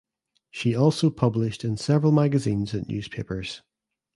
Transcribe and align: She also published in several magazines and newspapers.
She 0.49 0.73
also 0.75 1.11
published 1.11 1.63
in 1.63 1.77
several 1.77 2.11
magazines 2.11 2.73
and 2.73 2.87
newspapers. 2.87 3.61